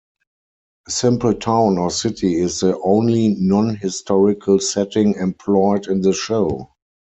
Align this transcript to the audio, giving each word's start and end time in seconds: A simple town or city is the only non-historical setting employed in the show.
A 0.87 0.91
simple 0.91 1.35
town 1.35 1.77
or 1.77 1.91
city 1.91 2.33
is 2.41 2.61
the 2.61 2.75
only 2.81 3.35
non-historical 3.39 4.57
setting 4.57 5.13
employed 5.13 5.85
in 5.89 6.01
the 6.01 6.11
show. 6.11 6.71